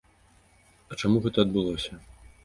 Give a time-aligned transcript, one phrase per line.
[0.95, 1.93] А чаму гэта адбылося?